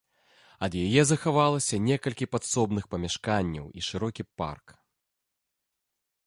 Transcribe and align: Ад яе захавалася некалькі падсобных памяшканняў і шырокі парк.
Ад 0.67 0.71
яе 0.85 1.01
захавалася 1.09 1.79
некалькі 1.89 2.29
падсобных 2.37 2.87
памяшканняў 2.95 3.65
і 3.81 3.87
шырокі 3.89 4.23
парк. 4.45 4.75